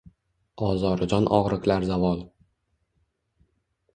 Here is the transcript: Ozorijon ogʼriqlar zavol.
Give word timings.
Ozorijon 0.67 1.27
ogʼriqlar 1.39 1.85
zavol. 1.91 2.25